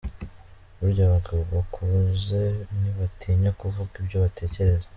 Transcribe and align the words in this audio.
Burya 0.77 1.03
abagabo 1.09 1.41
bakuze 1.55 2.41
ntibatinya 2.77 3.49
kuvuga 3.59 3.93
ibyo 4.01 4.17
batekereza. 4.23 4.87